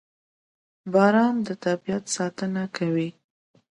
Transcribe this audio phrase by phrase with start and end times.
[0.93, 3.09] •باران د طبیعت ساتنه کوي.